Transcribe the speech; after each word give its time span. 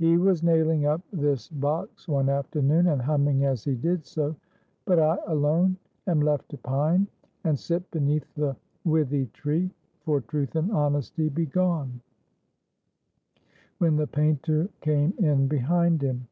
He 0.00 0.16
was 0.16 0.42
nailing 0.42 0.84
up 0.86 1.00
this 1.12 1.46
box 1.48 2.08
one 2.08 2.28
afternoon, 2.28 2.88
and 2.88 3.00
humming 3.00 3.44
as 3.44 3.62
he 3.62 3.76
did 3.76 4.04
so,— 4.04 4.34
"But 4.84 4.98
I 4.98 5.16
alone 5.28 5.76
am 6.08 6.22
left 6.22 6.48
to 6.48 6.58
pine, 6.58 7.06
And 7.44 7.56
sit 7.56 7.88
beneath 7.92 8.26
the 8.34 8.56
withy 8.84 9.26
tree, 9.26 9.70
For 10.00 10.22
truth 10.22 10.56
and 10.56 10.72
honesty 10.72 11.28
be 11.28 11.46
gone"— 11.46 12.00
when 13.78 13.94
the 13.94 14.08
painter 14.08 14.68
came 14.80 15.14
in 15.18 15.46
behind 15.46 16.02
him. 16.02 16.26